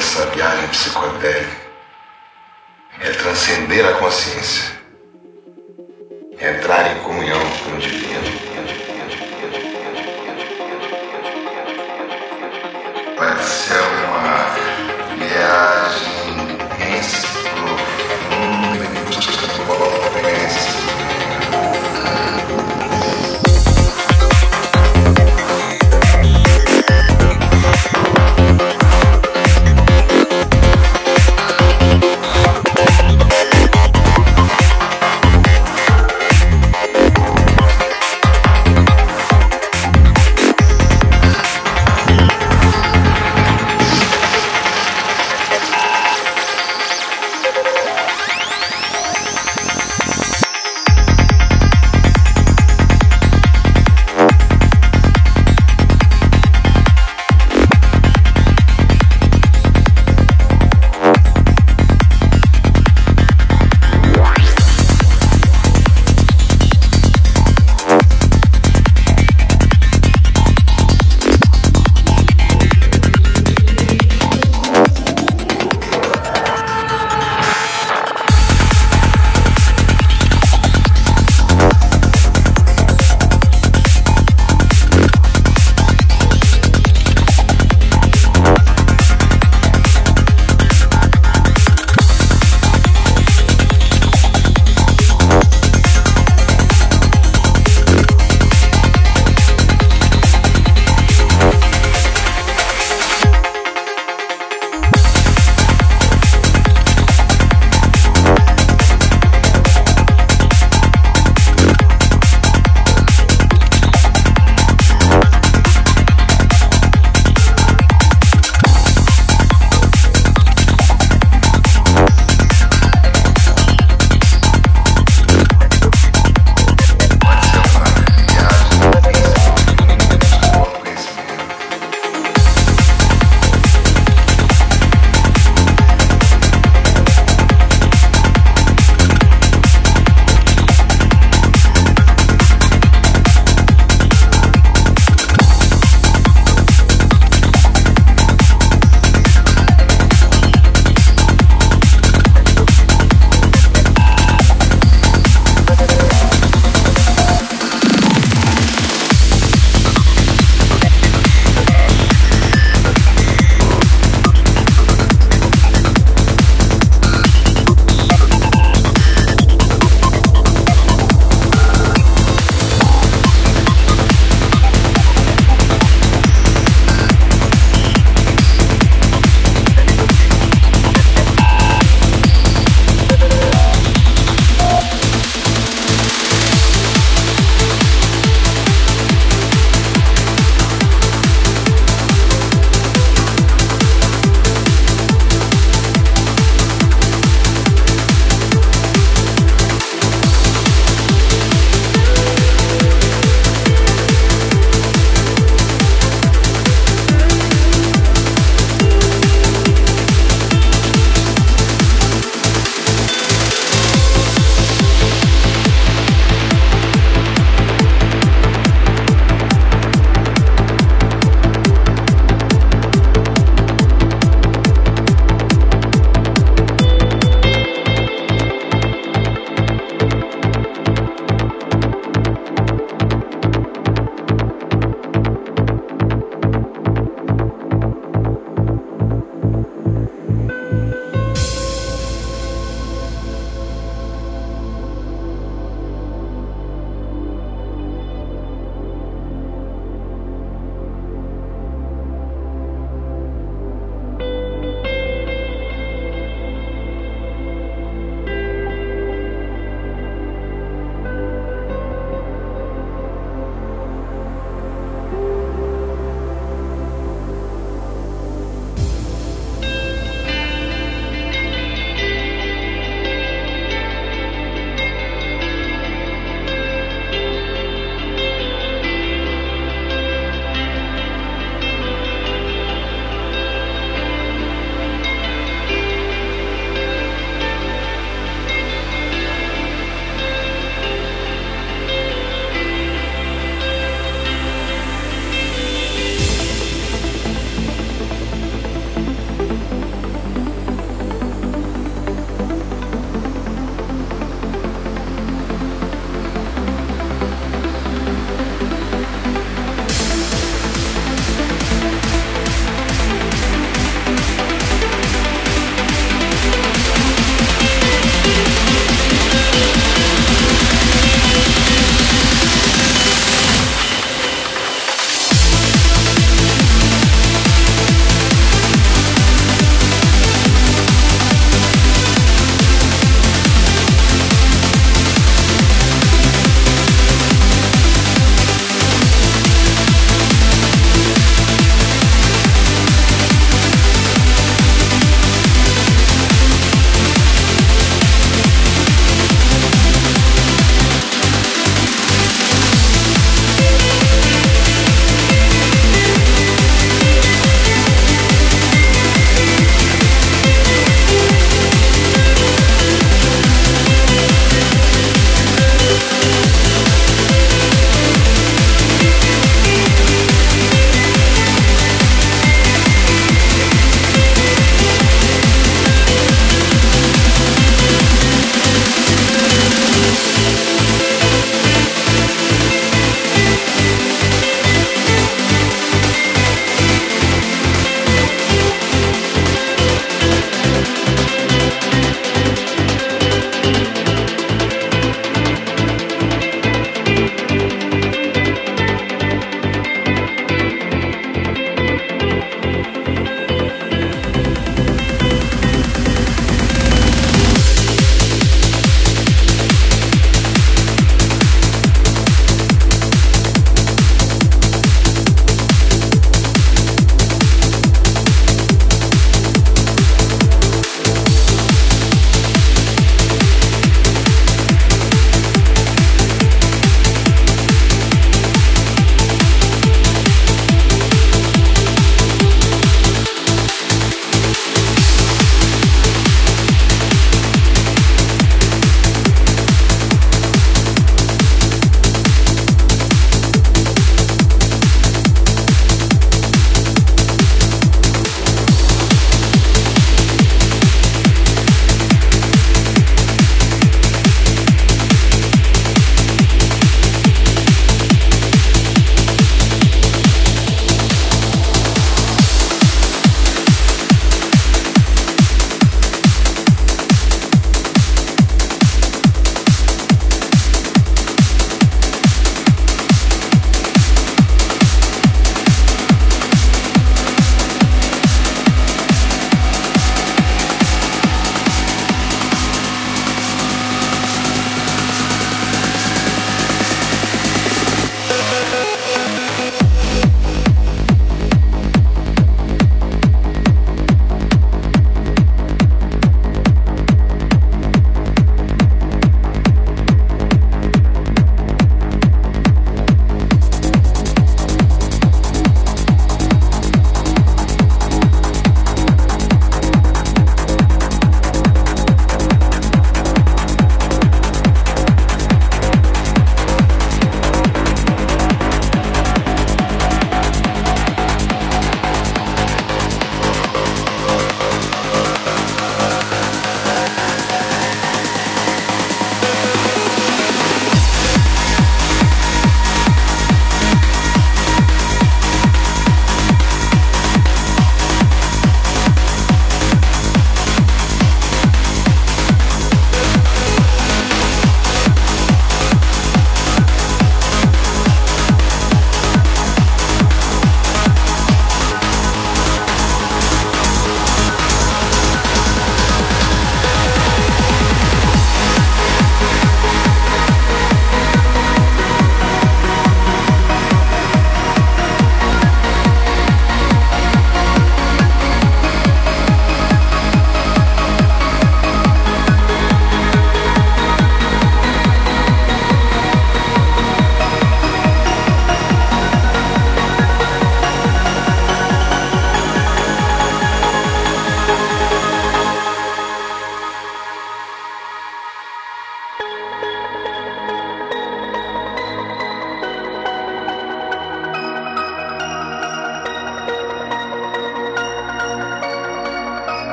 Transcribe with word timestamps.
Essa 0.00 0.24
viagem 0.28 0.66
psicodélica 0.68 1.60
é 3.02 3.10
transcender 3.10 3.86
a 3.86 3.92
consciência, 3.98 4.72
é 6.38 6.56
entrar 6.56 6.96
em 6.96 7.00
comunhão 7.00 7.38
com 7.62 7.72
o 7.72 7.78
divino. 7.78 8.49